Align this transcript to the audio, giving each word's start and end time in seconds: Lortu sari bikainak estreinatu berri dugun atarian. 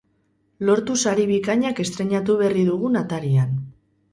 Lortu 0.69 0.95
sari 1.03 1.27
bikainak 1.33 1.81
estreinatu 1.85 2.39
berri 2.41 2.65
dugun 2.71 2.99
atarian. 3.03 3.55